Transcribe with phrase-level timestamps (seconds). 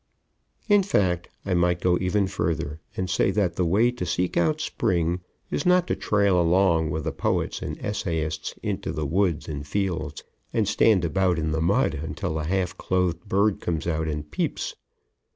[0.67, 4.59] In fact, I might go even further and say that the way to seek out
[4.59, 9.63] Spring is not to trail along with the poets and essayists into the woods and
[9.67, 14.31] fields and stand about in the mud until a half clothed bird comes out and
[14.31, 14.73] peeps.